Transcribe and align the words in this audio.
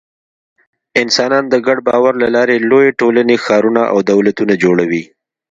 انسانان 1.01 1.43
د 1.49 1.55
ګډ 1.67 1.77
باور 1.87 2.13
له 2.23 2.27
لارې 2.35 2.63
لویې 2.69 2.97
ټولنې، 2.99 3.35
ښارونه 3.45 3.81
او 3.91 3.97
دولتونه 4.11 4.53
جوړوي. 4.63 5.03